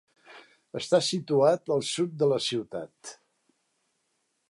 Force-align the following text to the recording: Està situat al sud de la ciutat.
Està 0.79 0.99
situat 1.09 1.71
al 1.77 1.85
sud 1.91 2.17
de 2.23 2.31
la 2.35 2.41
ciutat. 2.49 3.15